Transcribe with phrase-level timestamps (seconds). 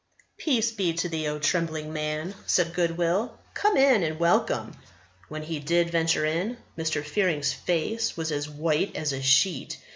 [0.39, 3.37] "Peace be to thee, O trembling man!" said Goodwill.
[3.53, 4.75] "Come in, and welcome!"
[5.29, 7.05] When he did venture in, Mr.
[7.05, 9.77] Fearing's face was as white as a sheet.